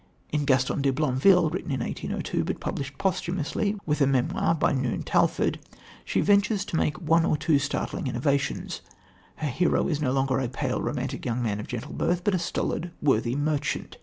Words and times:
In 0.31 0.45
Gaston 0.45 0.81
de 0.81 0.91
Blondeville, 0.91 1.51
written 1.53 1.69
in 1.69 1.79
1802, 1.79 2.43
but 2.43 2.59
published 2.59 2.97
posthumously 2.97 3.75
with 3.85 4.01
a 4.01 4.07
memoir 4.07 4.55
by 4.55 4.71
Noon 4.71 5.03
Talfourd, 5.03 5.59
she 6.03 6.21
ventures 6.21 6.65
to 6.65 6.75
make 6.75 6.97
one 6.99 7.23
or 7.23 7.37
two 7.37 7.59
startling 7.59 8.07
innovations. 8.07 8.81
Her 9.35 9.47
hero 9.49 9.87
is 9.87 10.01
no 10.01 10.11
longer 10.11 10.39
a 10.39 10.49
pale, 10.49 10.81
romantic 10.81 11.23
young 11.23 11.43
man 11.43 11.59
of 11.59 11.67
gentle 11.67 11.93
birth, 11.93 12.23
but 12.23 12.33
a 12.33 12.39
stolid, 12.39 12.89
worthy 12.99 13.35
merchant. 13.35 13.99